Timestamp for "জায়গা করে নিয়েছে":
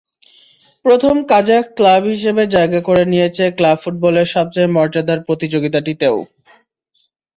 2.55-3.43